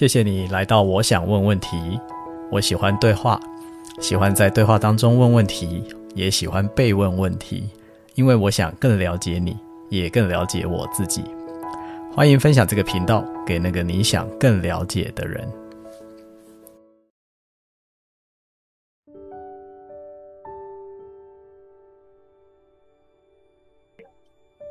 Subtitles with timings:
[0.00, 2.00] 谢谢你来到我想问问题。
[2.50, 3.38] 我喜欢对话，
[4.00, 5.84] 喜欢在对话当中问问题，
[6.14, 7.68] 也喜欢被问问题，
[8.14, 9.54] 因为我想更了解你，
[9.90, 11.22] 也更了解我自己。
[12.14, 15.46] 欢迎分享这个频道给那个你想更了解的人。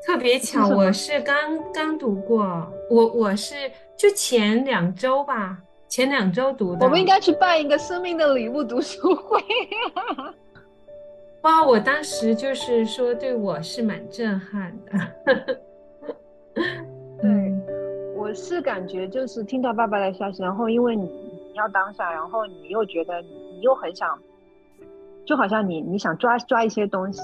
[0.07, 1.35] 特别巧，我是刚
[1.71, 3.53] 刚读过，我我是
[3.99, 5.57] 就前两周吧，
[5.89, 6.85] 前两周读的。
[6.85, 9.37] 我们应该去办一个生命的礼物读书会。
[11.43, 15.59] 哇，我当时就是说，对我是蛮震撼的。
[17.21, 17.53] 对，
[18.15, 24.17] 我是感觉就是听到爸爸的消息，然后因为你你要当下，然后你又觉得你又很想，
[25.25, 27.21] 就好像你你想抓抓一些东西。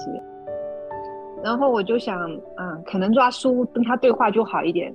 [1.42, 4.94] 然后我就想，嗯，可能抓书跟他对话就好一点，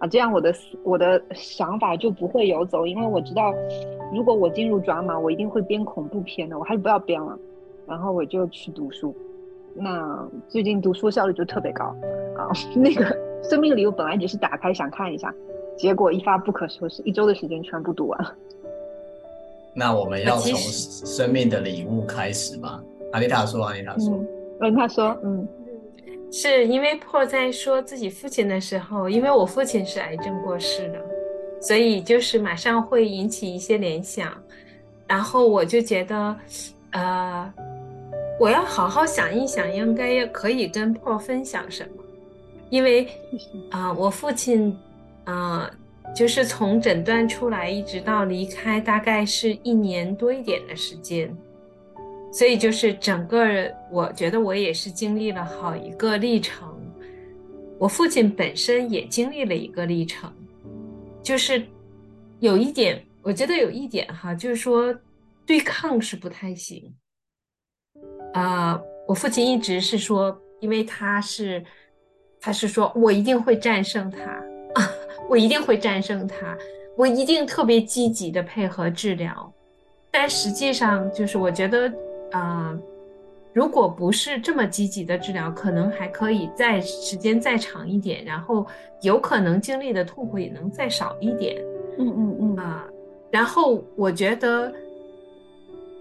[0.00, 3.54] 啊，这样我的我的想法就不会游走，因为我知道，
[4.12, 7.38] 如果我进入抓马，我一定会编恐怖片的，我还是不要编了。
[7.86, 9.14] 然后我就去读书，
[9.74, 11.84] 那最近读书效率就特别高，
[12.36, 15.34] 啊， 那个生命礼物本来只是打开想看一下，
[15.76, 18.26] 结果一发不可收拾，一周的时间全部读完。
[19.74, 22.82] 那我们要从生命的礼物开始吧？
[23.12, 24.18] 阿丽塔说，阿丽塔说，
[24.60, 25.46] 嗯，他说，嗯。
[26.32, 31.04] 是因为 Paul 在说自己父亲的时候，因为我父亲是癌症过世的，
[31.60, 34.32] 所以就是马上会引起一些联想，
[35.08, 36.36] 然后我就觉得，
[36.92, 37.52] 呃，
[38.38, 42.02] 我要好好想一想，应该可以跟 Paul 分享什么，
[42.68, 43.08] 因为
[43.70, 44.76] 啊、呃，我父亲
[45.24, 45.68] 啊、
[46.04, 51.36] 呃，就是从诊断出来一直到离开，大概是一年多一点的时间。
[52.32, 56.68] 所以就是整个，我觉得我也是经历了好一个历程。
[57.76, 60.32] 我父亲本身也经历了一个历程，
[61.22, 61.66] 就是
[62.38, 64.94] 有一点，我觉得有一点哈，就是说
[65.44, 66.94] 对抗是不太行。
[68.32, 71.64] 啊、呃，我父亲一直是说，因为他是，
[72.40, 74.40] 他是说我一定会战胜他，
[75.28, 76.56] 我一定会战胜他，
[76.96, 79.52] 我一定特别积极的配合治疗。
[80.12, 81.92] 但实际上就是我觉得。
[82.32, 82.80] 啊、呃，
[83.52, 88.66] 如果不是这么积极的治疗，可能还可以再时间再长一点，然后
[89.02, 91.56] 有可能经历的痛苦也能再少一点。
[91.98, 92.92] 嗯嗯嗯啊、呃，
[93.30, 94.72] 然后我觉得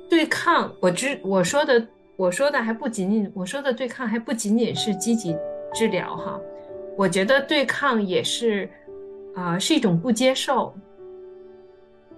[0.09, 5.35] 对抗，我知我说的我说的还不仅仅我说的对抗还不仅仅是积极
[5.73, 6.39] 治疗哈，
[6.95, 8.69] 我觉得对抗也是
[9.35, 10.73] 啊、呃、是一种不接受。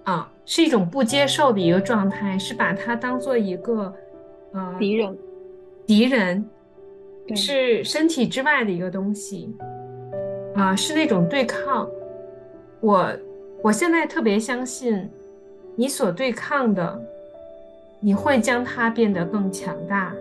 [0.04, 3.94] 啊，是一种不接受的一个状态，是把它当做一个，
[4.52, 5.18] 呃，敌人，
[5.86, 6.44] 敌人，
[7.34, 9.54] 是身体之外的一个东西，
[10.54, 11.88] 啊，是那种对抗。
[12.80, 13.12] 我
[13.62, 15.08] 我现在特别相信，
[15.76, 17.00] 你所对抗的，
[18.00, 20.12] 你会将它变得更强大。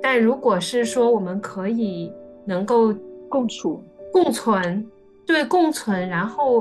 [0.00, 2.12] 但如果是说我们可以
[2.44, 2.94] 能够
[3.28, 4.86] 共处、共存，
[5.26, 6.60] 对，共存，然后，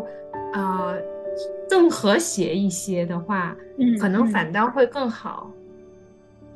[0.53, 1.01] 啊、呃。
[1.69, 5.66] 更和谐一些的话，嗯，可能反倒会更好，嗯、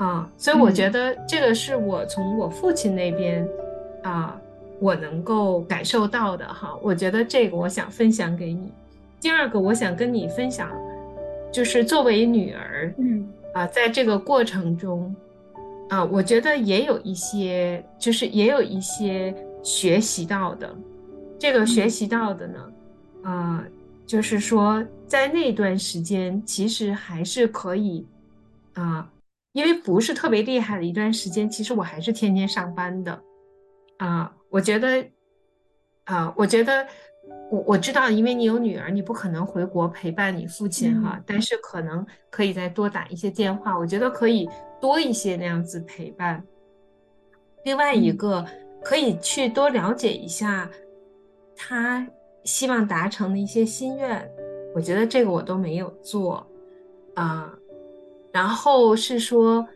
[0.02, 3.48] 啊，所以我觉得这个是我从我父亲那边，
[4.02, 4.42] 嗯、啊，
[4.80, 6.76] 我能够感受到的哈。
[6.82, 8.72] 我觉得这个我想分享给你。
[9.20, 10.72] 第二个，我想跟你分享，
[11.52, 15.16] 就是作为女儿，嗯，啊，在这个过程中，
[15.90, 19.32] 啊，我觉得也有一些，就是也有一些
[19.62, 20.68] 学习到的。
[21.38, 22.72] 这个学习到的呢，
[23.26, 23.66] 嗯、啊。
[24.08, 28.06] 就是说，在那段时间，其实还是可以，
[28.74, 29.08] 啊、呃，
[29.54, 33.12] 因为不是特别厉害的一段时间，其实我还是天天上班的，
[33.98, 35.02] 啊、呃，我觉得，
[36.06, 36.86] 啊、呃，我觉得，
[37.52, 46.44] 我我知道，因为你有女儿，你不可能回国陪伴你父亲哈，嗯、但是可能可以再多打一些电话，我觉得可以多一些那样子陪伴。
[47.64, 48.46] 另外一个，
[48.84, 50.70] 可以去多了解一下
[51.56, 52.08] 他。
[52.44, 54.28] 希望达成的一些心愿，
[54.74, 56.38] 我觉得这个我都没有做，
[57.14, 57.60] 啊、呃，
[58.32, 59.68] 然后是说，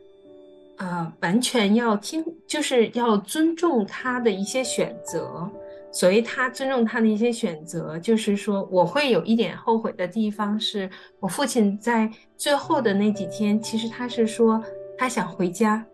[0.77, 5.49] 呃，完全要听，就是要尊重他的一些选择。
[5.91, 14.63] 所谓他尊重他的一些选择，就是说，我会有一点后悔的地方，是我父亲在最后的那几天，其实他是说
[14.97, 15.85] 他想回家，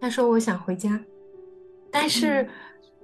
[0.00, 1.00] 他说我想回家，
[1.90, 2.42] 但是。
[2.42, 2.48] 嗯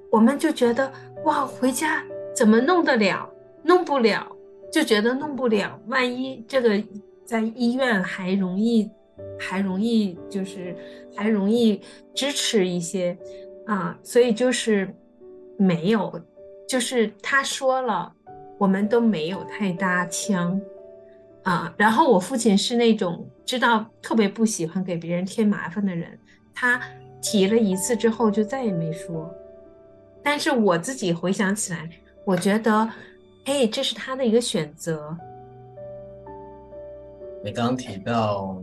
[0.08, 0.90] 我们就觉得
[1.24, 2.02] 哇，回家
[2.34, 3.28] 怎么弄得了？
[3.64, 4.24] 弄不了，
[4.72, 5.78] 就觉得弄不了。
[5.88, 6.80] 万一这个
[7.26, 8.88] 在医院还容易，
[9.38, 10.76] 还容易就是
[11.14, 11.80] 还容易
[12.14, 13.18] 支持一些
[13.66, 14.88] 啊，所以就是
[15.58, 16.20] 没有，
[16.68, 18.12] 就是他说了
[18.58, 20.60] 我们都没有太搭腔
[21.42, 21.74] 啊。
[21.76, 26.18] 然后我父亲是那种知道特别不喜欢给别人添麻烦的人，
[26.54, 26.80] 他
[27.20, 29.28] 提了一次之后就再也没说。
[30.22, 31.88] 但是我自己回想起来，
[32.24, 32.88] 我觉得，
[33.44, 35.16] 哎，这是他的一个选择。
[37.44, 38.62] 你刚刚提到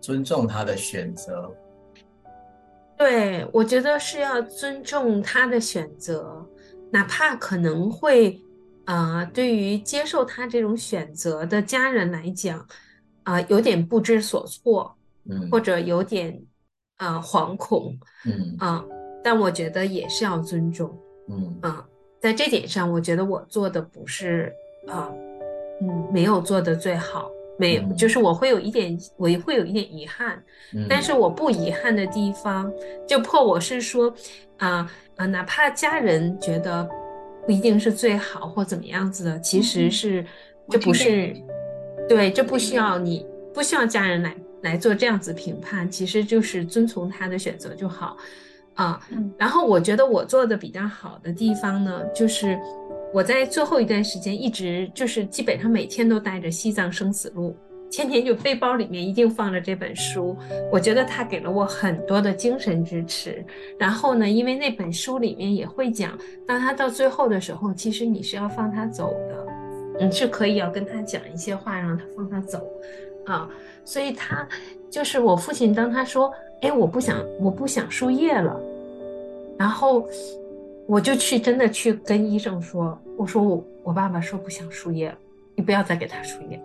[0.00, 1.52] 尊重他的选择。
[2.96, 6.46] 对，我觉得是要尊重他的选择，
[6.92, 8.40] 哪怕可能会，
[8.84, 12.60] 啊、呃，对于接受他这种选择的家人来讲，
[13.24, 14.96] 啊、呃，有点不知所措，
[15.28, 16.40] 嗯，或者有点，
[16.96, 18.54] 啊、呃，惶恐，嗯。
[18.60, 20.96] 啊、呃，但我觉得也是要尊重，
[21.28, 21.58] 嗯。
[21.62, 21.86] 啊、呃，
[22.20, 24.54] 在这点上，我觉得我做的不是，
[24.86, 25.16] 啊、呃，
[25.80, 27.30] 嗯，没有做的最好。
[27.56, 30.42] 没有，就是我会有一点，我也会有一点遗憾，
[30.74, 32.68] 嗯、但是我不遗憾的地方，
[33.06, 34.08] 就破我是说，
[34.56, 36.84] 啊、呃、啊、呃，哪怕家人觉得
[37.46, 40.26] 不一定是最好或怎么样子的，其实是、嗯、
[40.70, 41.32] 这不是，
[42.08, 43.24] 对，这不需要你
[43.54, 48.16] 不需要家人来来做这样子评判，其实就是遵从他的选择就好，
[48.74, 52.58] 啊、呃嗯，然后我觉得我做的比较好的地方呢，就是。
[53.14, 57.54] 我在最后一段时间一直就是基本上每天都带着《西藏生死录》，
[57.88, 60.36] 天天就背包里面一定放着这本书。
[60.72, 63.46] 我觉得它给了我很多的精神支持。
[63.78, 72.66] 然后呢，因为那本书里面也会讲，当他到最后的时候，其实你是要放他走的，你是可以要跟他讲一些话，让他放他走，
[73.26, 73.48] 啊，
[73.84, 74.44] 所以他
[74.90, 75.72] 就是我父亲。
[75.72, 78.60] 当他说：“哎，我不想，我不想输液了。”
[79.56, 80.04] 然后。
[80.86, 85.14] 我就去真的去跟医生说，我说我我爸爸说不想输液了，
[85.54, 86.60] 你不要再给他输液。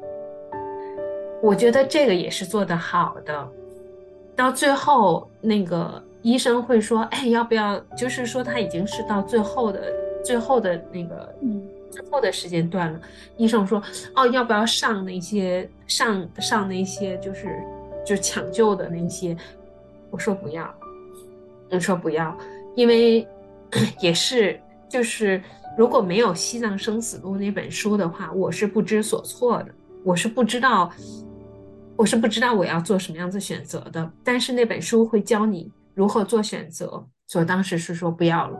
[1.41, 3.47] 我觉得这个也是做得好的。
[4.35, 7.79] 到最后那个医生会说，哎，要不要？
[7.95, 9.93] 就是说他已经是到最后的
[10.23, 12.99] 最后的那个嗯最后的时间段了。
[13.37, 13.81] 医生说，
[14.15, 17.57] 哦，要不要上那些上上那些就是
[18.05, 19.35] 就是抢救的那些？
[20.09, 20.69] 我说不要，
[21.71, 22.37] 我说不要，
[22.75, 23.25] 因为。
[23.99, 25.41] 也是，就是
[25.77, 29.73] 如果没有《西藏生死录》那本书的话，我是不知所措的，
[30.03, 30.91] 我是不知道，
[31.95, 34.11] 我是不知道我要做什么样子选择的。
[34.23, 38.59] 但是那本书会教你如何做选择，所以当时是说不要了。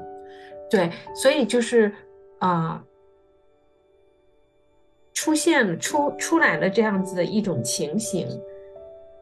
[0.69, 1.91] 对，所以就是
[2.39, 2.81] 啊、
[5.13, 8.27] 出现了出出来了这样子的一种情形，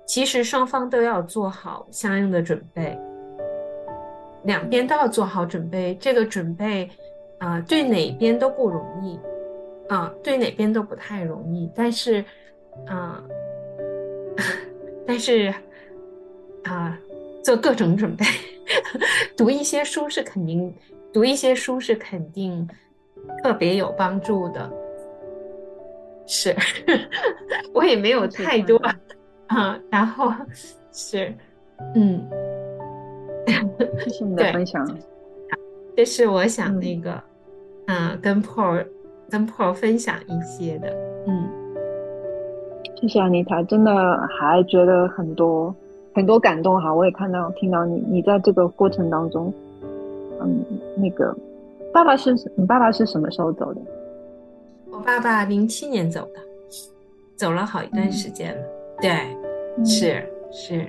[0.06, 3.00] 其实双方都要做好相应的准备。
[4.48, 6.90] 两边都要做好准备，这个准备，
[7.38, 9.18] 啊、呃，对哪边都不容易，
[9.90, 11.70] 啊、呃，对哪边都不太容易。
[11.76, 12.24] 但是，
[12.88, 14.44] 啊、呃，
[15.06, 15.50] 但是，
[16.64, 16.98] 啊、呃，
[17.44, 18.26] 做各种准备，
[19.36, 20.74] 读一些书是肯定，
[21.12, 22.66] 读一些书是肯定
[23.44, 24.72] 特别有帮助的。
[26.26, 26.56] 是，
[27.74, 28.78] 我也没有太多，
[29.48, 30.32] 啊、呃，然后
[30.94, 31.36] 是，
[31.96, 32.26] 嗯。
[34.04, 34.86] 谢谢你的分享。
[35.96, 37.12] 这是我想那个，
[37.88, 38.86] 嗯，呃、跟 Paul
[39.30, 40.90] 跟 Paul 分享一些的。
[41.26, 41.48] 嗯，
[43.02, 43.92] 谢谢 Anita，真的
[44.40, 45.74] 还觉得很多
[46.14, 46.94] 很多感动哈。
[46.94, 49.52] 我也看到听到你，你在这个过程当中，
[50.42, 50.64] 嗯，
[50.96, 51.36] 那个
[51.92, 53.82] 爸爸是你爸爸是什么时候走的？
[54.92, 56.40] 我爸爸零七年走的，
[57.36, 58.62] 走了好一段时间了。
[58.62, 59.12] 嗯、对，
[59.78, 60.86] 嗯、是是。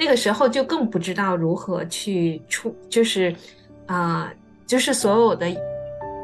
[0.00, 3.30] 那个时候就更不知道如何去出，就是，
[3.84, 4.30] 啊、呃，
[4.66, 5.46] 就是所有的，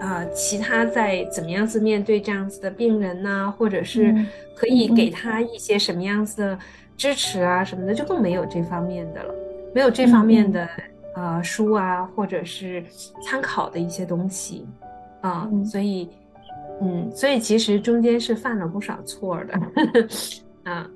[0.01, 4.15] 啊、呃，其他在怎么样子面对这样子的病人呐、啊，或者是
[4.55, 6.59] 可以给他一些什么样子的
[6.97, 9.35] 支持啊什么的，就更没有这方面的了，
[9.75, 10.67] 没有这方面的
[11.15, 12.83] 呃书啊，或者是
[13.23, 14.67] 参考的一些东西
[15.21, 16.09] 啊、呃，所以，
[16.81, 19.61] 嗯，所以其实中间是犯了不少错的，
[20.65, 20.89] 啊。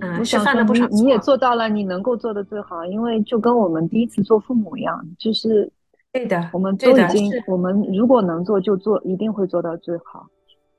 [0.00, 5.70] 嗯，我想说你，你也做到了，你能够做的最好，因为就跟我们第一次做父母一样，就是
[6.12, 10.26] 对的，我们都已经，我们如果能做就做，一定会做到最好，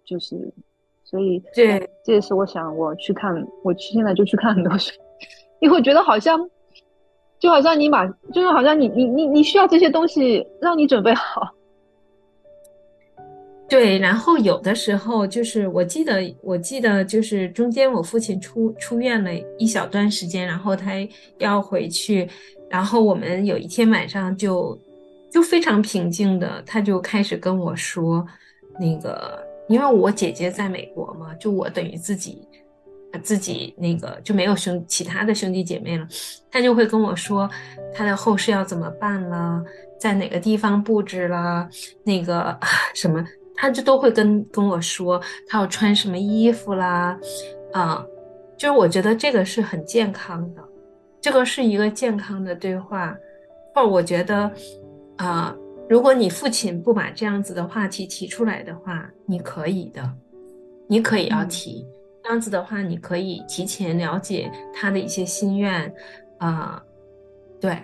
[0.03, 0.53] 就是，
[1.03, 4.91] 所以这，这也是我想我去看，我去现在就去看很多书，
[5.61, 6.49] 因为我觉得好像，
[7.39, 11.52] 就好像你把，就是好像你你你你需要这些东西让你准备好。
[13.73, 20.91] 对，然后有的时候就是我记得，我记得就是中间我父亲出出院了一小段时间，然后他
[21.39, 22.29] 要回去，
[22.69, 24.79] 然后我们有一天晚上就
[25.31, 28.23] 就非常平静的，他就开始跟我说，
[28.79, 32.47] 那个因为我姐姐在美国嘛，就我等于自己
[33.23, 36.07] 自己那个就没有兄其他的兄弟姐妹了，
[36.51, 37.49] 他就会跟我说
[37.91, 39.63] 他的后事要怎么办了。
[39.99, 41.67] 在哪个地方布置了
[42.03, 42.59] 那个
[42.93, 43.25] 什么，
[43.55, 47.17] 他就都会跟跟我说他要穿什么衣服啦，
[47.71, 48.05] 啊，
[48.57, 50.63] 就是我觉得这个是很健康的，
[51.21, 53.15] 这个是一个健康的对话。
[53.75, 54.51] 或者我觉得，
[55.17, 55.55] 啊，
[55.89, 60.07] 如果你父亲不把这样子的话题提出来的话，你可以的，
[60.87, 61.85] 你可以要提。
[61.87, 61.93] 嗯
[62.23, 65.93] 这样子的话，你可以提前了解他的一些心愿，
[66.37, 66.83] 啊、呃，
[67.59, 67.77] 对，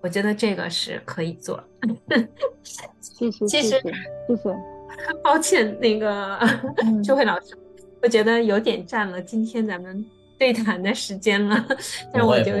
[0.00, 1.60] 我觉得这个是可以做。
[2.62, 4.69] 谢谢，谢谢，谢谢。
[5.22, 6.38] 抱歉，那个
[7.04, 7.58] 智慧老师，嗯、
[8.02, 10.04] 我觉得有点占了今天咱们
[10.38, 11.64] 对谈的时间了。
[12.12, 12.52] 但我就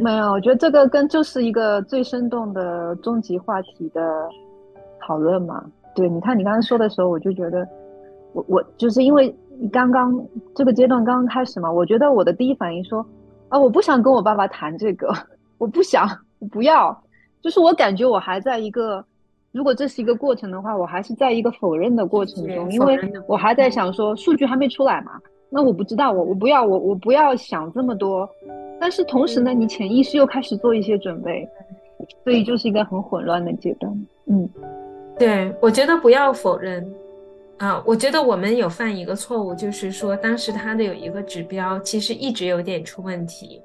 [0.00, 4.28] 没有，我觉得这个跟就是一个最生动的终极话题的
[5.00, 5.64] 讨论嘛。
[5.94, 7.66] 对，你看你刚刚说的时候，我就觉得
[8.32, 9.34] 我我就是因为。
[9.60, 13.04] 你刚刚这个阶段刚刚开始嘛，我觉得我的第一反应说，
[13.48, 15.12] 啊，我不想跟我爸爸谈这个，
[15.58, 16.08] 我不想，
[16.38, 16.96] 我不要，
[17.42, 19.04] 就是我感觉我还在一个，
[19.52, 25.12] 如果这是一个过程的话，我还是在一个否认的过程中，因为我还在想说数据还没出来嘛，
[25.50, 28.28] 那我不知道，我我不要，我我不要想这么多，
[28.78, 31.48] 但是同时呢，你潜意识又开始做一些准备，
[32.24, 34.06] 所以就是一个很混乱的阶段。
[34.26, 34.48] 嗯，
[35.18, 36.86] 对，我觉得不要否认。
[37.56, 43.60] 啊，我觉得我们有犯一个错误，就是说当时他的有一个指标，其实一直有点出问题，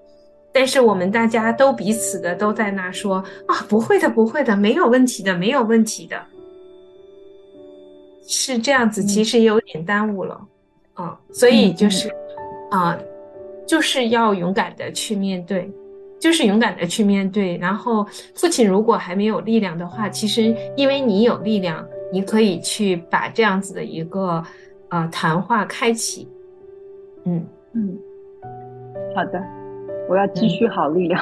[0.53, 3.15] 但是我们大家都彼此的都在那说
[3.47, 6.21] 啊，不会的，不会的，没有问题的，没有问题的，
[8.27, 10.39] 是这样子，其实有点耽误了，
[10.95, 12.09] 嗯、啊，所以就是，
[12.71, 12.97] 啊，
[13.67, 15.69] 就是要勇敢的去面对，
[16.19, 18.05] 就是勇敢的去面对，然后
[18.35, 21.85] 父亲如果还没有力量的话，其实因为你有力量。
[22.13, 24.43] 你可以去把这样子的一个
[24.89, 26.27] 呃谈话开启，
[27.23, 27.43] 嗯。
[27.71, 27.97] 嗯，
[29.15, 29.43] 好的，
[30.07, 31.21] 我要积蓄好力量，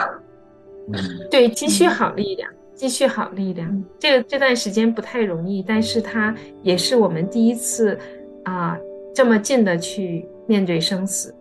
[0.88, 0.94] 嗯，
[1.30, 7.98] 对，积蓄好力量，积蓄好力量，嗯、这个这段时间不太容易，但是它也是我们第一次
[8.44, 8.80] 啊、呃、
[9.14, 11.34] 这么近的去面对生死，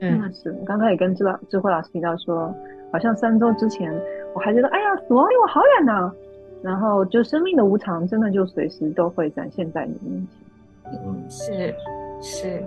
[0.00, 2.54] 嗯，是，刚才也跟智老智慧老师提到说，
[2.92, 3.92] 好像三周之前
[4.34, 6.12] 我还觉得，哎呀，死亡离我好远呢。
[6.60, 11.00] 然后，就生命的无常，真的就随时都会展现在你面前。
[11.06, 11.72] 嗯，是，
[12.20, 12.64] 是，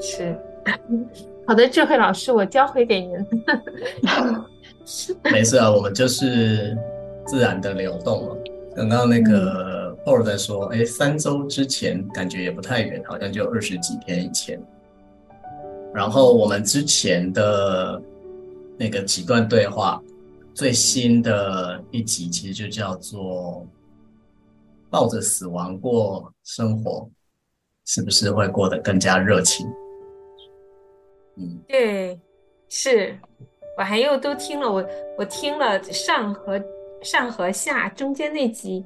[0.00, 0.34] 是。
[1.46, 3.26] 好的，智慧老师，我交回给您。
[5.32, 6.76] 没事啊，我们就是
[7.26, 8.36] 自然的流动了。
[8.74, 14.60] 等到那个 Paul 在说，哎、嗯，三周之前感觉也不太远，好像就二十几天以前。
[15.92, 18.00] 然后我们之前的
[18.76, 20.02] 那个几段对话。
[20.56, 23.66] 最新的一集其实就叫做
[24.88, 27.10] “抱着死亡过生活”，
[27.84, 29.66] 是不是会过得更加热情？
[31.36, 32.18] 嗯，对，
[32.68, 33.16] 是
[33.78, 34.84] 我还又都听了，我
[35.18, 36.62] 我听了上和
[37.02, 38.84] 上和下中间那集，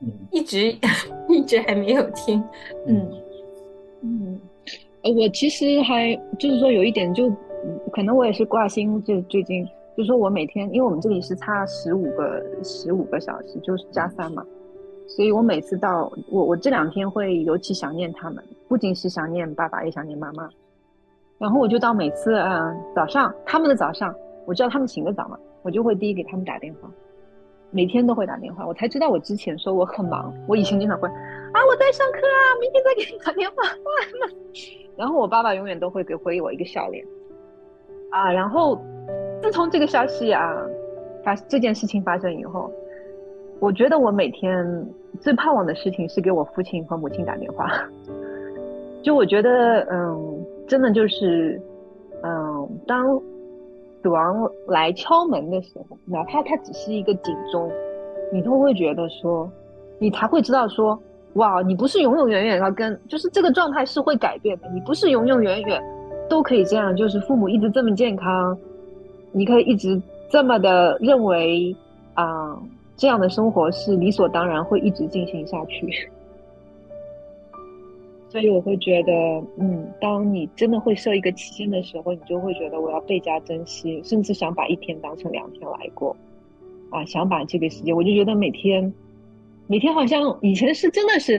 [0.00, 0.74] 嗯，一直
[1.28, 2.42] 一直还没有听，
[2.86, 3.10] 嗯
[4.02, 4.40] 嗯，
[5.02, 7.28] 呃，我其实还就是说有一点就，
[7.92, 9.66] 可能我也是挂心，就最近。
[9.96, 14.46] 就是说我每天，因为我们这里是差十五个十五个小时，就是加三嘛，
[15.08, 20.48] 所以我每次到我我这两天会尤其想念他们，不仅是想念爸爸，也想念妈妈。
[21.38, 24.14] 然后我就到每次嗯早上他们的早上，
[24.44, 26.90] 我知道他们醒得早嘛，我就会第一给他们打电话，
[27.70, 28.66] 每天都会打电话。
[28.66, 33.56] 我才知道我之前说我很忙，我以前经常会啊我在上课啊，明天再给你打电话。
[34.96, 37.04] 然后我爸爸永远都会给回我一个笑脸
[38.10, 38.78] 啊，然后。
[39.40, 40.52] 自从这个消息啊
[41.22, 42.72] 发这件事情发生以后，
[43.60, 44.84] 我觉得我每天
[45.20, 47.70] 最盼望的事情是给我父亲和母亲打电话。
[49.00, 51.60] 就我觉得，嗯，真的就是，
[52.22, 53.18] 嗯，当
[54.02, 57.68] 死亡来敲门的时候，哪怕它只是一个警钟，
[58.32, 59.50] 你都会觉得说，
[59.98, 60.96] 你才会知道说，
[61.34, 65.82] 哇，你不是永永远远要跟，就是这个状态是会改变的，你不是永永远远
[66.28, 68.56] 都可以这样，就是父母一直这么健康。
[69.32, 71.74] 你可以一直这么的认为
[72.14, 72.56] 啊、
[72.96, 76.10] 这样的生活是理所当然会一直进行下去，
[78.28, 79.12] 所以我会觉得，
[79.58, 86.14] 嗯，当你真的会设一个期限的时候，你就会觉得我要倍加珍惜，甚至想把一天当成两天来过，
[86.90, 88.92] 啊，想把这个时间，我就觉得每天，
[89.66, 91.38] 每天好像以前是真的是，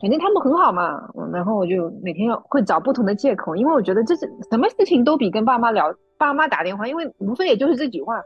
[0.00, 5.94] 反正他们很好嘛，然后我就每天要会找不同的借口，因为我觉得这是什么事情都比跟爸妈聊。
[6.18, 8.22] 爸妈打电话，因为无非也就是这句话，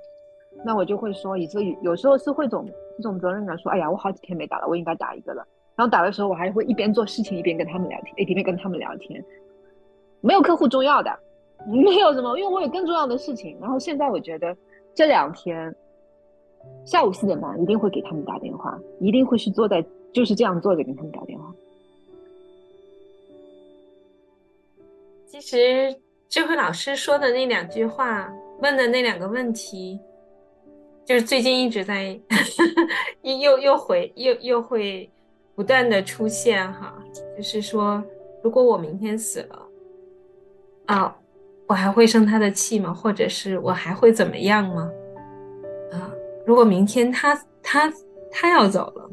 [0.64, 2.64] 那我就会说，以至于有时候是会种
[2.96, 5.44] 这种责任感，说，哎呀，我好几天没打了，我应该打一个了。
[5.80, 9.24] 然后打的时候，我还会一边做事情一边跟他们聊天，一边跟他们聊天。
[10.20, 11.10] 没有客户重要的，
[11.66, 13.56] 没有什么，因为我有更重要的事情。
[13.58, 14.54] 然后现在我觉得
[14.94, 15.74] 这两天，
[16.84, 19.82] 下午四点半一定会给他们打电话，一定会是坐在
[20.12, 21.50] 就是这样坐着给他们打电话。
[25.28, 25.96] 其实
[26.28, 29.98] 智慧老师说的那两句话，问的那两个问题，
[31.06, 32.20] 就是最近一直在
[33.22, 35.08] 又又又回又又会
[35.60, 36.94] 不断的出现哈，
[37.36, 38.02] 就是说，
[38.42, 39.62] 如果我明天死了，
[40.86, 41.14] 啊，
[41.66, 42.94] 我还会生他的气吗？
[42.94, 44.90] 或者是我还会怎么样吗？
[45.92, 46.10] 啊，
[46.46, 47.92] 如果明天他他
[48.32, 49.10] 他要走了，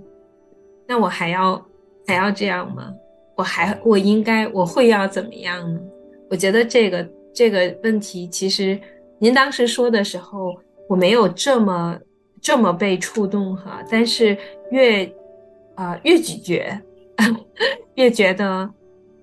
[0.87, 1.61] 那我还要
[2.07, 2.93] 还要这样吗？
[3.35, 5.81] 我还我应该我会要怎么样呢？
[6.29, 8.79] 我觉得这个这个问题，其实
[9.19, 10.55] 您当时说的时候，
[10.87, 11.99] 我没有这么
[12.41, 14.37] 这么被触动哈，但是
[14.71, 15.13] 越、
[15.77, 16.81] 呃、越咀嚼，
[17.95, 18.45] 越觉得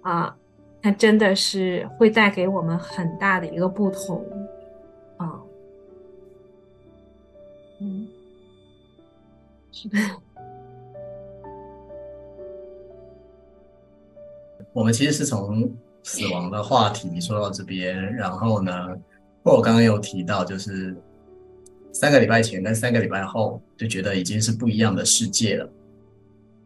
[0.00, 0.34] 啊、呃，
[0.82, 4.25] 它真的是会带给我们很大的一个不同
[5.18, 5.40] 啊，
[7.80, 8.08] 嗯，
[9.70, 9.99] 是的。
[14.73, 15.70] 我们其实是从。
[16.06, 18.94] 死亡的话题说到这边，然后呢，
[19.42, 20.94] 或我刚刚有提到，就是
[21.94, 25.66] 三个礼拜前跟三个礼拜后，就觉得已经是不一样的世界了。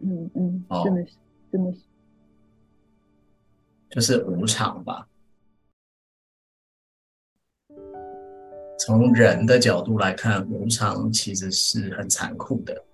[0.00, 1.12] 嗯嗯，哦，真的是，
[1.52, 1.78] 真的是，
[3.90, 5.09] 就是无常吧。
[8.78, 12.85] 从人的角度来看，无常其实是很残酷的。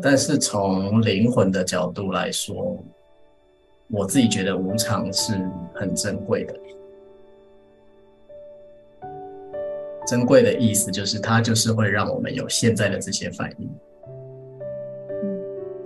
[0.00, 2.82] 但是从灵魂的角度来说，
[3.88, 5.34] 我自己觉得无常是
[5.74, 6.58] 很珍贵的，
[10.06, 13.70] 珍贵的意思就是它就是会让我们有现在的这些反应，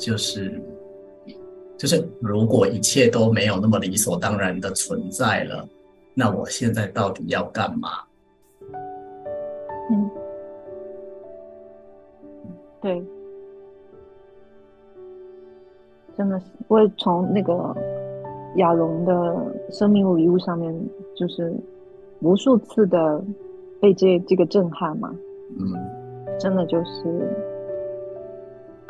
[0.00, 0.58] 就是
[1.76, 5.68] 就是如果一切都没有那么理所当然的存在了，
[6.14, 7.90] 那我现在到底要干嘛？
[9.90, 10.10] 嗯，
[12.80, 13.04] 对。
[16.16, 17.74] 真的是，我也从那个
[18.56, 19.12] 亚龙的
[19.70, 20.74] 生命礼物上面，
[21.14, 21.54] 就是
[22.20, 23.22] 无数次的
[23.80, 25.14] 被这这个震撼嘛。
[25.58, 25.72] 嗯，
[26.38, 27.49] 真的就是，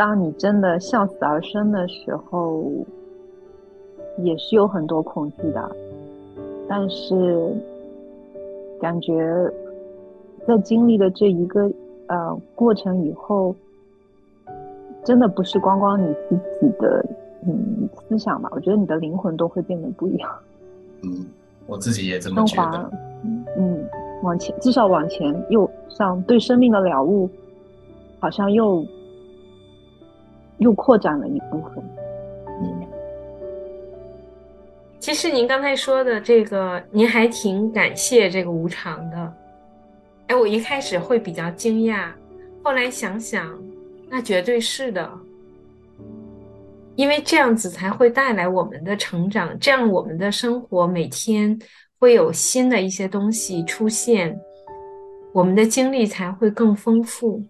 [0.00, 2.72] 当你真的向死而生的时候，
[4.16, 5.76] 也是有很多恐惧的，
[6.66, 7.52] 但是
[8.80, 9.30] 感觉
[10.46, 11.70] 在经历了这一个
[12.06, 13.54] 呃过程以后。
[15.02, 17.02] 真的不是光光你自己的
[17.46, 18.50] 嗯思想吧？
[18.52, 20.30] 我觉得你的灵魂都会变得不一样。
[21.02, 21.26] 嗯，
[21.66, 22.90] 我自己也这么觉得。
[23.56, 23.82] 嗯，
[24.22, 27.28] 往前，至少往前又像对生命的了悟，
[28.18, 28.84] 好像又
[30.60, 31.84] 又扩展了一部分。
[32.62, 32.86] 嗯，
[34.98, 39.34] 其实您刚才说的这个，您还挺感谢这个无常的。
[40.28, 42.12] 哎，我一开始会比较惊讶，
[42.62, 43.58] 后来想想。
[44.12, 45.08] 那绝对是的，
[46.96, 51.56] 因为这样子才会带来我们的成长，这样我们的生活每天
[52.00, 54.36] 会有新的一些东西出现，
[55.32, 57.40] 我们的经历才会更丰富。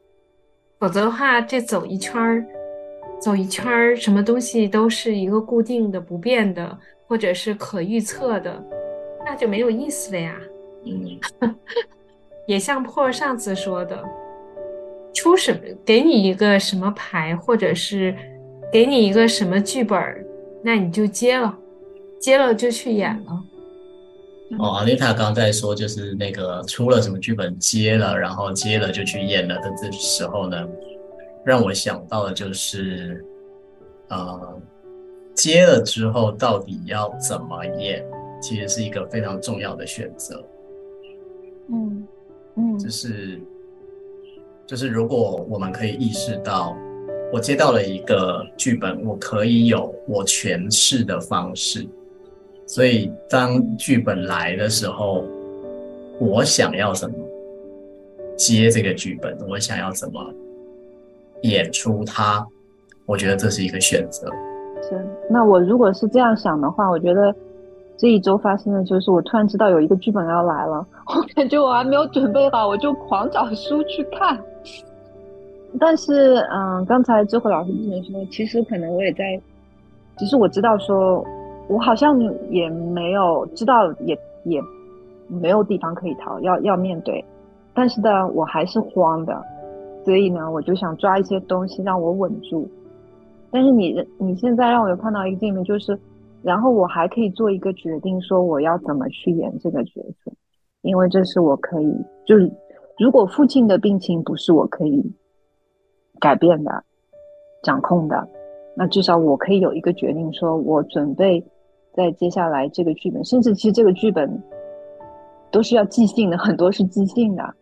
[0.79, 2.45] 否则的话，这走一圈儿，
[3.21, 8.65] 走一圈儿，什么东西都是一个固定的、不变的，或者是可预测的，
[9.25, 10.35] 那就没有意思了呀。
[10.87, 11.21] 嗯，
[12.47, 14.03] 也像破上次说的。
[15.13, 15.61] 出什么？
[15.85, 18.15] 给你一个什么牌，或者是
[18.73, 19.99] 给你一个什么剧本，
[20.63, 21.55] 那你就接了，
[22.21, 23.43] 接了就去演了。
[24.59, 30.67] 哦，阿丽塔刚在说，就是那个出了什么剧本接了，然后接了就去演了的这时候呢，
[31.45, 33.25] 让我想到的就是，
[34.09, 34.61] 呃，
[35.35, 38.05] 接了之后到底要怎么演，
[38.41, 40.45] 其实是一个非常重要的选择。
[41.69, 42.07] 嗯
[42.57, 43.41] 嗯，就是。
[44.67, 46.77] 就是如果我们可以意识到，
[47.33, 51.85] 我接到了一个剧本，我可以有我诠释的方式。
[52.67, 55.25] 所以当剧本来的时候，
[56.21, 57.17] 我想要什么
[58.37, 60.33] 接这个剧本，我想要怎么
[61.43, 62.47] 演出它，
[63.07, 64.29] 我觉得这是一个选择。
[64.83, 67.35] 是，那我如果是这样想的话，我觉得
[67.97, 74.39] 这一周发生的就是，我突然知道有一个剧本要来了， 我感觉我还没有准备好，我就狂找书去看。
[75.79, 79.41] 但是，嗯，刚才智慧老师这么说，其实可能我也在，
[80.19, 81.25] 只是我知道说，
[81.69, 82.19] 我好像
[82.51, 84.61] 也没有知道，也也
[85.29, 87.25] 没有地方可以逃，要要面对。
[87.73, 89.41] 但是呢，我还是慌的，
[90.05, 92.69] 所以呢，我就想抓一些东西让我稳住。
[93.51, 95.99] 但是你你现在让我又看到一个镜面，就是，
[96.43, 100.33] 然后我还可以做一个决定，说我要怎么去演这个角色，
[100.83, 101.95] 因为这是我可以，
[102.27, 102.51] 就是。
[102.99, 105.03] 如果父亲的病情不是我可以
[106.21, 106.85] 改变的、
[107.63, 108.29] 掌控的，
[108.77, 111.43] 那至少我可以有一个决定，说我准备
[111.95, 114.31] 在接下来这个剧本，甚至其实这个剧本
[115.51, 117.55] 都是要即兴的，很多是即兴的，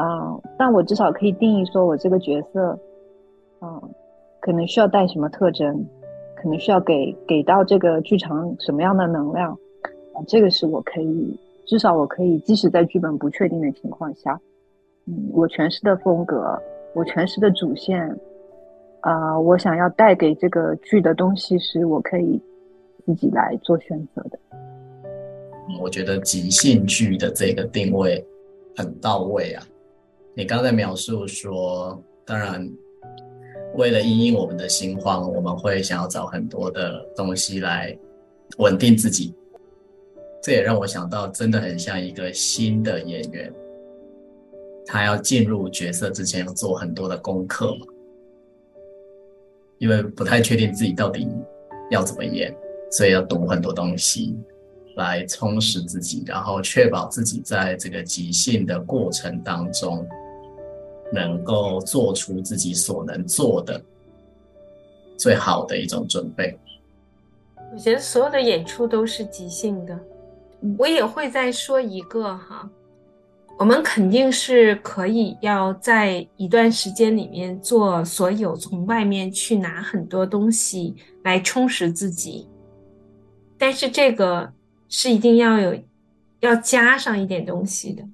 [0.00, 2.78] 啊、但我至少可以定义说我这个角色，
[3.60, 3.82] 嗯、
[4.40, 5.84] 可能需要带什么特征，
[6.34, 9.52] 可能需要给给到这个剧场什么样的能量，
[10.14, 14.40] 啊、这个是我可以，至少我可以，即使在剧本不确定的情况下。
[15.04, 16.58] 嗯，我诠释的风格，
[16.94, 18.18] 我诠释的主线，
[19.00, 22.40] 啊、我想要带给这个剧的东西，是我可以
[23.04, 24.38] 自己来做选择的。
[25.78, 28.26] 我觉得即兴剧的这个定位
[28.76, 29.62] 很到位啊！
[30.34, 32.70] 你刚才描述说，当然
[33.74, 37.96] 为了因应我们的心慌，我们会想要找很多的东西来
[38.58, 39.34] 稳定自己。
[40.42, 43.52] 这也让我想到，真的很像一个新的演员。
[44.86, 47.86] 他要进入角色之前，要做很多的功课嘛，
[49.78, 51.28] 因为不太确定自己到底
[51.90, 52.56] 要怎么演，
[52.90, 54.34] 所以要懂很多东西
[54.96, 60.06] 来充实自己，然后确保自己在这个即兴的过程当中，
[61.12, 63.80] 能够做出自己所能做的
[65.16, 66.58] 最好的一种准备。
[67.72, 69.98] 我觉得所有的演出都是即兴的，
[70.76, 72.68] 我也会再说一个哈。
[73.58, 82.48] 我们肯定是可以要在一段时间里面做所有从外面去拿很多东西来充实自己，
[83.58, 84.50] 但是这个
[84.90, 85.74] 是一定要有
[86.40, 88.04] 要加上一点东西的。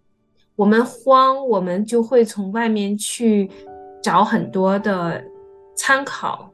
[0.55, 3.51] 我们慌，我们就会从外面去
[4.01, 5.21] 找很多的
[5.75, 6.49] 参考，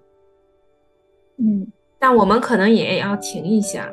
[1.36, 1.66] 嗯，
[1.98, 3.92] 但我们可能也要停一下，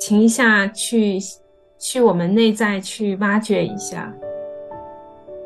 [0.00, 1.20] 停一下去。
[1.76, 4.10] 去我们内在去挖掘一下，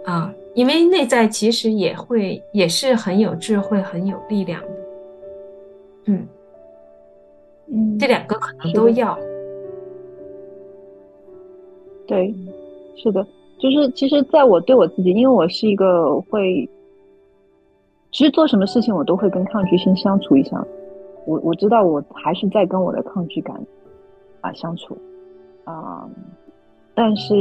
[0.05, 4.69] 啊，因为内在其实也会也是很有智慧、很有力量的，
[6.05, 6.29] 嗯
[7.71, 9.19] 嗯，这两个可能都要。
[12.07, 12.35] 对，
[12.97, 13.27] 是的，
[13.59, 16.69] 就是其实，在我对我自己，因为我是一个会，
[18.11, 20.65] 其实做什么事情我都会跟抗拒先相处一下，
[21.27, 23.55] 我我知道我还是在跟我的抗拒感
[24.41, 24.97] 啊相处。
[25.65, 26.11] 啊、嗯，
[26.95, 27.35] 但是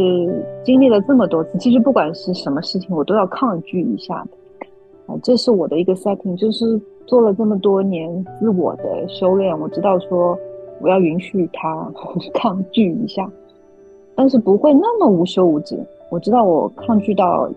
[0.66, 4.68] 经历了这么多次，其实不管是什么事情，我都要抗拒一下的。
[5.08, 6.78] 啊，这是我的一个 setting，就是
[7.08, 10.38] 做了这么多年自我的修炼，我知道说
[10.80, 11.92] 我要允许他
[12.36, 13.28] 抗拒一下，
[14.14, 15.76] 但是不会那么无休无止。
[16.10, 17.50] 我知道我抗拒到，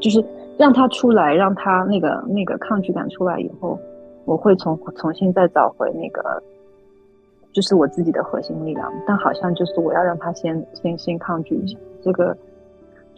[0.00, 0.24] 就是
[0.56, 3.78] 让他出来，让他那个那个抗拒感出来以后，
[4.24, 6.42] 我会重重新再找回那个。
[7.50, 12.36] 就是我自己的核心力量，但好像就是我要让他先先先抗拒一下，这个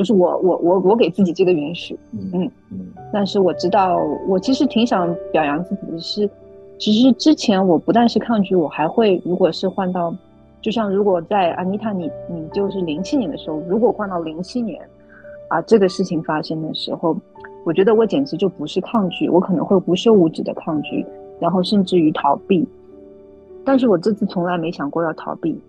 [0.00, 6.30] 就是我我我我给自己这个允许，嗯嗯，但是我知道我其实挺想表扬自己的是，
[6.78, 10.10] 其实之前我不但是抗拒，我还会如果是换到，
[10.62, 14.80] 就像如果在安妮塔你你就是零七年的时候，如果换到零七年
[15.48, 17.14] 啊这个事情发生的时候，
[17.66, 21.04] 我觉得我简直就不是抗拒，我可能会无休无止的抗拒，
[21.38, 22.66] 然后甚至于逃避。
[23.66, 25.60] 但是我这次从来没想过要逃避。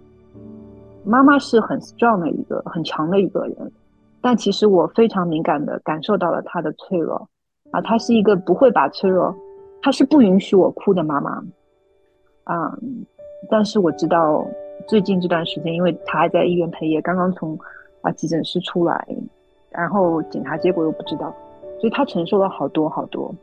[1.04, 3.72] 妈妈是很 strong 的一个很强的一个人，
[4.22, 7.28] 但其实我非常敏感的感受到了她的脆弱
[7.72, 9.36] 啊，她是一个不会把脆弱，
[9.82, 11.44] 她是不允许我哭的妈妈
[12.44, 12.78] 啊。
[13.50, 14.46] 但是我知道
[14.88, 17.58] 最近这段时间，因为她还在医院陪夜，刚刚从
[18.02, 19.08] 啊急诊室出来，
[19.72, 21.34] 然后检查结果又不知道，
[21.80, 23.34] 所以她承受了好多好多。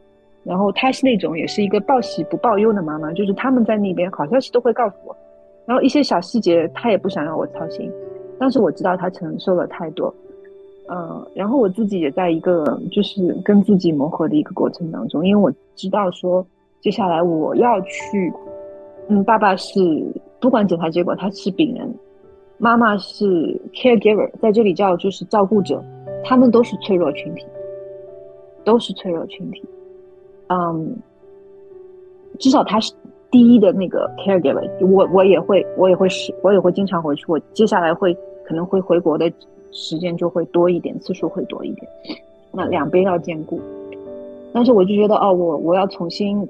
[0.44, 5.16] 然后她是那种也是一个报喜不报忧的妈妈，就是他们在那边好消息都会告诉我，
[5.66, 7.92] 然后一些小细节她也不想让我操心，
[8.38, 10.14] 但是我知道她承受了太多，
[10.90, 16.44] 嗯，然后我自己也在一个就是跟自己磨合的一个过程当中，因为我知道说
[16.80, 18.32] 接下来我要去，
[19.08, 19.78] 嗯，爸爸是
[20.40, 21.94] 不管检查结果他是病人，
[22.56, 25.84] 妈妈是 caregiver，在这里叫就是照顾者，
[26.24, 27.44] 他们都是脆弱群体，
[28.64, 29.62] 都是脆弱群体。
[30.48, 30.96] 嗯，
[32.38, 32.94] 至少他是
[33.30, 37.24] 第一的那个 caregiver，我我也会我也会是，我也会经常回去。
[37.28, 39.30] 我接下来会可能会回国的
[39.72, 41.88] 时间就会多一点，次数会多一点。
[42.52, 43.60] 那两边要兼顾，
[44.52, 46.46] 但是我就觉得哦，我我要重新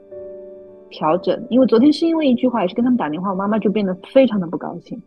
[0.90, 5.00] 调整，因为昨天是因为一句话，也是跟他们打电话，我妈妈就变得非常的不高兴。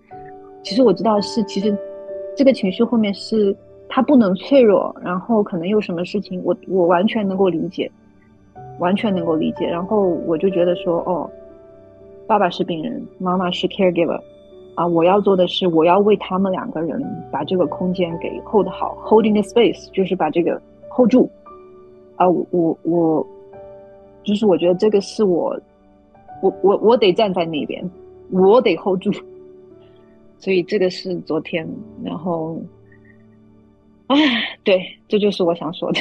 [0.63, 1.75] 其实我知道是，其实
[2.35, 3.55] 这个情绪后面是
[3.87, 7.91] 她不能脆弱，然后可能有什么事情，我我完全能够理解。
[8.79, 11.29] 完全能够理解，然后我就觉得说，哦，
[12.25, 14.19] 爸爸是病人，妈妈是 caregiver，
[14.75, 21.29] 啊，我要做的是，我要为他们两个人把这个空间给 hold 好，holding the space 就是把这个 hold 住。
[22.15, 23.27] 啊，我我
[24.23, 25.59] 就是我觉得这个是我，
[26.41, 27.83] 我我我得站在那边，
[28.29, 29.11] 我得 hold 住。
[30.39, 31.67] 所以这个是昨天，
[32.03, 32.59] 然后，
[34.07, 34.15] 哎，
[34.63, 35.99] 对，这就是我想说的。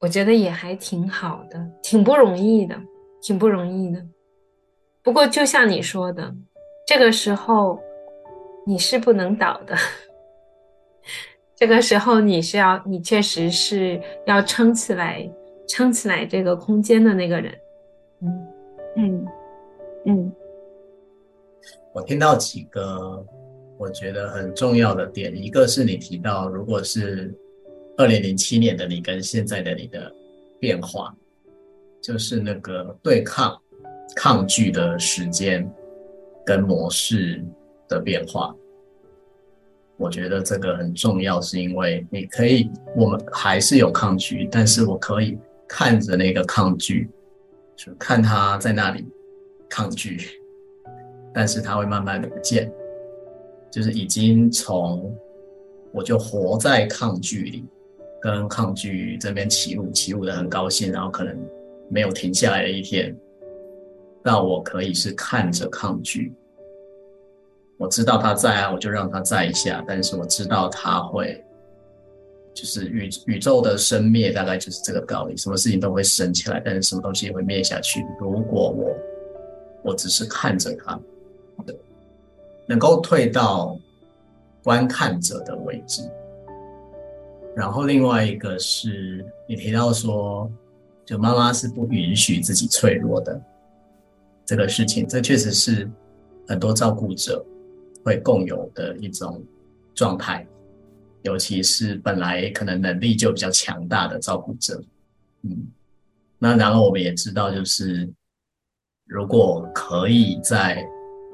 [0.00, 2.74] 我觉得也还挺好的，挺不容易的，
[3.20, 4.04] 挺不容易的。
[5.02, 6.34] 不过就像你说的。
[6.88, 7.78] 这个时候
[8.66, 9.76] 你是不能倒的，
[11.54, 15.30] 这个时候你是要，你确实是要撑起来，
[15.68, 17.52] 撑起来这个空间的那个人。
[18.22, 18.48] 嗯
[18.96, 19.26] 嗯
[20.06, 20.32] 嗯。
[21.92, 23.22] 我听到几个
[23.76, 27.34] 我觉得很重要的点，一个是你提到，如果是
[27.98, 30.10] 二零零七年的你跟现在的你的
[30.58, 31.14] 变化，
[32.00, 33.60] 就是那个对抗、
[34.16, 35.70] 抗拒的时间。
[36.48, 37.44] 跟模式
[37.86, 38.56] 的变化，
[39.98, 45.36] 我觉得这个很重要，是因为你可以，我们还是有抗拒，但是我可以
[45.68, 47.10] 看着那个抗拒，
[47.76, 49.04] 就看他在那里
[49.68, 50.22] 抗拒，
[51.34, 52.72] 但是他会慢慢的不见，
[53.70, 55.14] 就是已经从
[55.92, 57.66] 我就活在抗拒里，
[58.22, 61.38] 跟抗拒这边起舞，起舞的很高兴，然后可能
[61.90, 63.14] 没有停下来的一天。
[64.22, 66.34] 那我可以是看着抗拒，
[67.76, 69.82] 我知道他在啊，我就让他在一下。
[69.86, 71.42] 但是我知道他会，
[72.52, 78.04] 就是宇宇宙的生灭大概就是这个道理，什么事情都会升起来，但是什么东西也会灭下去。
[78.20, 78.96] 如果我
[79.82, 81.00] 我只是看着他，
[82.66, 83.78] 能够退到
[84.62, 86.02] 观看者的位置。
[87.56, 90.50] 然后另外一个是你提到说，
[91.06, 93.40] 就妈妈是不允许自己脆弱的。
[94.48, 95.86] 这个事情，这确实是
[96.46, 97.44] 很多照顾者
[98.02, 99.44] 会共有的一种
[99.94, 100.46] 状态，
[101.20, 104.82] 尤其是本来可能能力就比较强大的照顾者。
[105.42, 105.66] 嗯，
[106.38, 108.10] 那然后我们也知道，就是
[109.04, 110.82] 如果可以在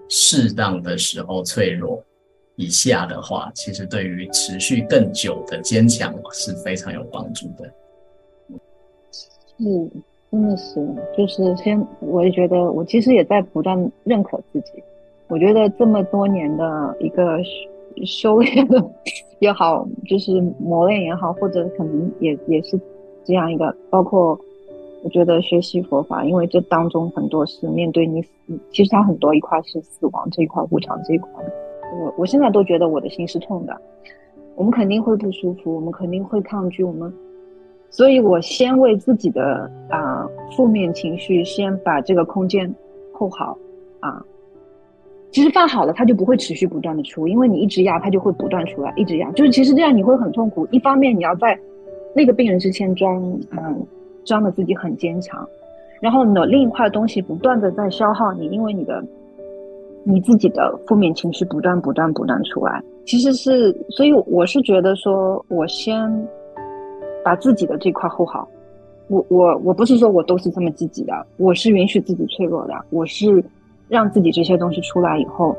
[0.08, 2.04] 适当的时候脆弱
[2.56, 7.74] 一下的话，其实对于持续更久的坚强是非常有帮助的。
[9.58, 9.88] 嗯。
[10.34, 10.84] 真的是，
[11.16, 14.82] 就是先，我也觉得，我其实也在不断认可自己。
[15.28, 17.38] 我觉得这么多年的一个
[18.04, 18.66] 修炼
[19.38, 22.76] 也好，就是磨练也好，或者可能也也是
[23.22, 24.36] 这样一个，包括
[25.04, 28.28] 我觉得学习佛法，因为这当中很多是面对你死，
[28.72, 31.30] 其实它很多一块是死亡这一块，无常这一块。
[32.02, 33.80] 我我现在都觉得我的心是痛的，
[34.56, 37.14] 我们肯定会不舒服，我们肯定会抗拒，我们。
[37.96, 40.26] 所以我先为自己的啊、
[40.56, 42.68] 负面情绪先把这个空间
[43.12, 43.56] 扣好
[44.00, 44.20] 啊，
[45.30, 50.66] 其实放好了，它就不会持续不断的出，因为你一直压，它就会不断出来，一直压，就是其实这样你会很痛苦。
[50.72, 51.56] 一方面你要在
[52.16, 53.86] 那个病人之前装嗯
[54.24, 55.48] 装的自己很坚强，
[56.00, 59.04] 然后呢另一块东西不断的在消耗你，因为你的
[60.02, 66.10] 你自己的负面情绪不断不断不断出来，其实是，所以我是觉得说我先。
[67.24, 68.46] 把自己的这块 hold 好，
[69.08, 73.42] 我我我不是说我都是这么积极的，我是允许自己脆弱的，我是
[73.88, 75.56] 让自己这些东西出来以后，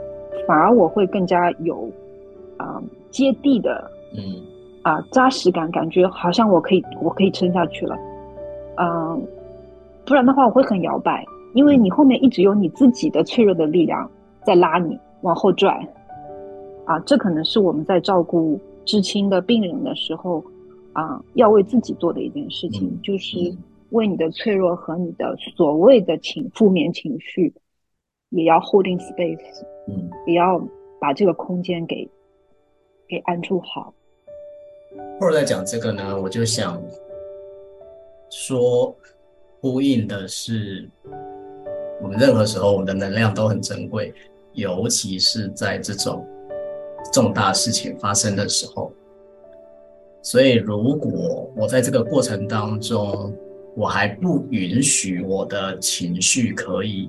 [0.48, 1.90] 反而我会更加有
[2.58, 4.22] 啊、呃、接地的，嗯
[4.84, 7.98] 啊扎实感，感觉好像我可以我可以撑下去了，
[8.78, 9.20] 嗯、呃，
[10.06, 11.26] 不然的话我会很摇摆，
[11.56, 14.08] 因为你后面一直有你自己的脆弱的力量
[14.44, 15.88] 在拉你往后拽，
[16.86, 20.44] 啊，这可能是我们在照顾知青的病人的时候。
[20.96, 23.38] 啊，要为自己做的一件事情，嗯、就是
[23.90, 27.54] 为你的脆弱和你的所谓的情负面情绪，
[28.30, 30.58] 也要 holding space，嗯，也要
[31.02, 32.10] 把这个空间给
[33.10, 33.94] 给安住好。
[35.20, 36.82] 或者在讲这个呢，我就想
[38.30, 38.96] 说，
[39.60, 40.90] 呼应的是，
[42.02, 44.14] 我们任何时候我们的能量都很珍贵，
[44.54, 46.26] 尤其是在这种
[47.12, 48.94] 重大事情发生的时候。
[50.26, 53.32] 所以，如果我在这个过程当中，
[53.76, 57.08] 我还不允许我的情绪可以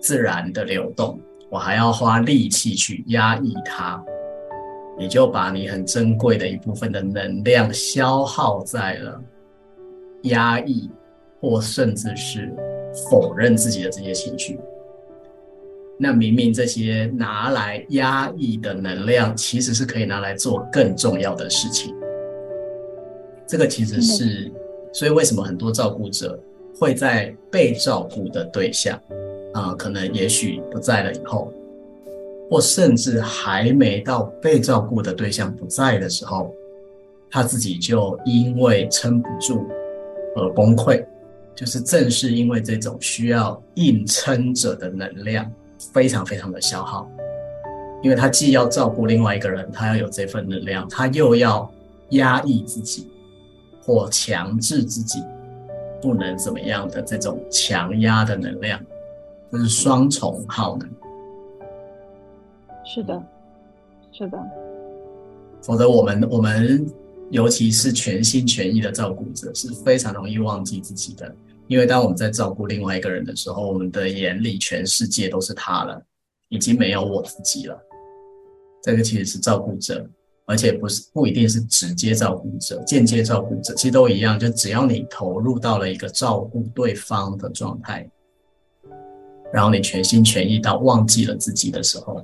[0.00, 4.02] 自然的流动，我还要花力气去压抑它，
[4.98, 9.22] 你就把你很珍贵的一部分的能量消耗在了
[10.22, 10.88] 压抑，
[11.42, 12.50] 或甚至是
[13.10, 14.58] 否认自己的这些情绪。
[15.98, 21.94] 那明明这些拿来压抑的能量，其实是可以拿来做更重要的事情。
[23.46, 24.50] 这个其实是，
[24.92, 26.38] 所以为什么很多照顾者
[26.78, 29.00] 会在被照顾的对象
[29.52, 31.52] 啊，可能也许不在了以后，
[32.50, 36.54] 或甚至还没到被照顾的对象不在的时候，
[37.30, 39.66] 他自己就因为撑不住
[40.36, 41.04] 而崩溃。
[41.56, 45.48] 就是正是因为这种需要硬撑着的能量，
[45.92, 47.08] 非常非常的消耗，
[48.02, 51.70] 因为他既要照顾另外一个人，他要有这份能量，他又要
[52.10, 53.06] 压抑自己
[53.84, 55.22] 或强制自己
[56.00, 58.80] 不能怎么样的这种强压的能量，
[59.52, 60.88] 这是双重耗能。
[62.84, 63.22] 是的，
[64.10, 64.38] 是的。
[65.62, 66.86] 否则，我们我们
[67.30, 71.34] 尤其是全心全意的照顾者，是非常容易忘记自己的。
[71.66, 76.02] 因为当我们在照顾另外一个人的时候，我们的眼里全世界都是他了，
[76.48, 77.78] 已经没有我自己了。
[78.82, 80.06] 这个其实是照顾者，
[80.46, 84.38] 而且不是不一定是直接照顾者，间接照顾者其实都一样。
[84.38, 88.08] 就只要你投入到了一个照顾对方的状态，
[89.52, 92.22] 然后你全心全意到忘记了自己的时候，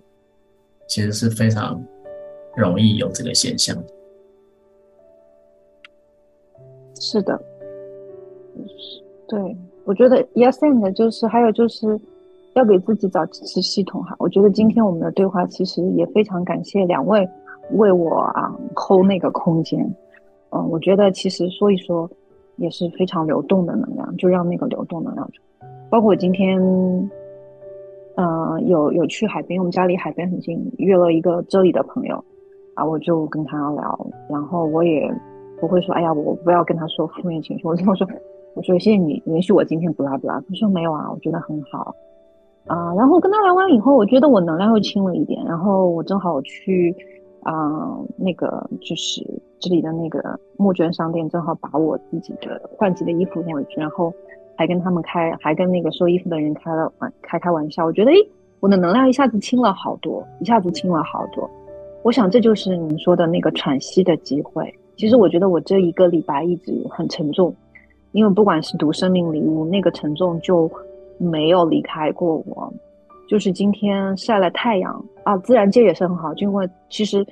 [0.87, 1.83] 其实是非常
[2.57, 3.77] 容易有这个现象。
[7.01, 7.41] 是的。
[9.27, 11.99] 对，我觉得 yes and 就是还有就是
[12.55, 14.15] 要给自己找支持系统哈。
[14.19, 17.27] 我觉得今天我们的对话其实也非常感谢两位
[17.73, 19.81] 为我啊抠那个空间。
[20.51, 22.11] 嗯，我觉得其实说一说
[22.57, 25.31] 也是非常流动的能量，就让那个流动能量。
[25.89, 26.61] 包括我今天，
[28.17, 32.25] 嗯、有有去海边，我们家离海边很近，约了一个这里的朋友
[32.75, 35.13] 啊，我就跟他聊，然后我也
[35.61, 38.07] 不会说，哎呀，我不要跟他说负面情绪，我就说。
[38.53, 40.41] 我说谢谢你允许我今天不拉不拉。
[40.41, 41.95] 他说没有啊，我觉得很好
[42.67, 45.41] 啊、然后跟他聊完以后，我觉得我能量又轻了一点。
[45.45, 46.93] 然后我正好去
[47.43, 49.25] 啊、那个就是
[49.59, 54.13] 这里的那个募捐商店，正好把我自己的换季的衣服弄回去，然后
[54.57, 57.85] 还跟他们开，还跟那个收衣服的人开了玩开开玩笑。
[57.85, 58.17] 我觉得诶，
[58.61, 61.49] 我的能量一下子轻了好多，一下子轻了好多。
[62.03, 64.73] 我想这就是你说的那个喘息的机会。
[64.97, 67.55] 其实我觉得我这一个礼拜一直很沉重。
[68.13, 70.69] 因为不管是读生命礼物，那个沉重就
[71.17, 72.73] 没有离开过我。
[73.31, 76.35] 就是今天晒了太阳啊，自然界也是很好。
[76.35, 77.25] 就因为其实，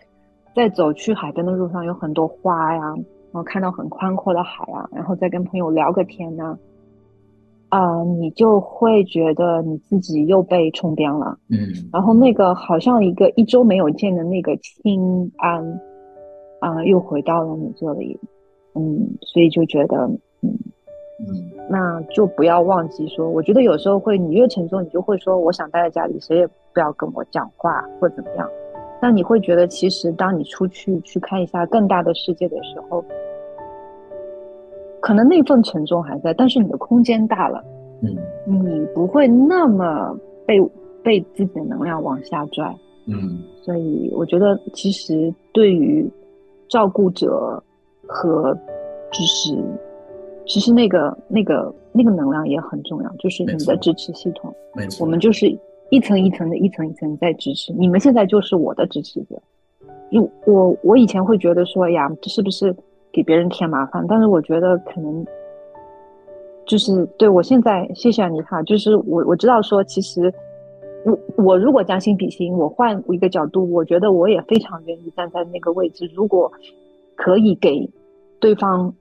[0.54, 2.80] 在走去海边的路上有很多花呀，
[3.32, 6.56] 然后看到很宽阔的海啊，然后再跟朋友聊个天呢，
[7.70, 11.37] 啊，你就会觉得你自己又被充电了。
[11.50, 11.58] 嗯。
[11.92, 15.80] 然后那个好像一个一周没有见的那个清安
[16.61, 18.16] 啊，又回到了你这里。
[18.76, 20.08] 嗯，所以就觉得。
[20.42, 20.56] 嗯
[21.20, 28.48] 嗯，那就不要忘记说，我觉得有时候会，你越沉重，你就会说，我想待在家里，谁也不要跟我讲话或怎么样。
[29.02, 33.04] 那你会觉得，其实当你出去去看一下更大的世界的时候，
[35.00, 37.62] 可能那份沉重还在，但是你的空间大了，
[38.00, 40.59] 嗯，你不会那么被
[41.02, 42.74] 被自己的能量往下拽，
[43.07, 46.11] 嗯，所以我觉得，其实对于
[46.68, 47.62] 照顾者
[48.07, 48.54] 和
[49.12, 49.54] 就是。
[50.48, 54.52] 其实那个、那个、那个能量也很重要，就是你的支持系统。
[54.74, 55.46] 没错，我们就是
[55.90, 57.70] 一层一层的、一层一层在支持。
[57.74, 59.40] 你们现在就是我的支持者。
[60.11, 62.74] 如我我以前会觉得说呀，这是不是
[63.12, 64.06] 给别人添麻烦？
[64.08, 65.22] 但是我觉得可能
[66.64, 68.62] 就是对我现在，谢谢你哈。
[68.62, 70.32] 就是我我知道说，其实
[71.04, 76.50] 我我如果将心比心，我换一个角度，我觉得我也非常愿意站在那个位置，如果
[77.16, 77.90] 可以给
[78.40, 78.94] 对方。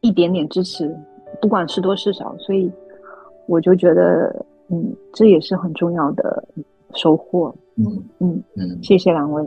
[0.00, 0.94] 一点点支持，
[1.40, 2.70] 不管是多是少，所以
[3.46, 6.44] 我就觉得，嗯，这也是很重要的
[6.94, 7.54] 收获。
[7.76, 7.84] 嗯
[8.18, 9.42] 嗯嗯，谢谢两位。